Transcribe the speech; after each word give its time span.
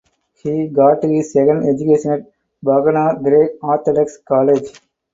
He 0.33 0.67
got 0.67 1.03
his 1.03 1.31
second 1.31 1.69
education 1.69 2.09
at 2.13 2.31
Phanar 2.65 3.21
Greek 3.21 3.51
Orthodox 3.63 4.17
College. 4.27 4.81